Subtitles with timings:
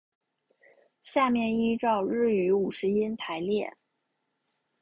[1.03, 3.77] 下面依照日语五十音排列。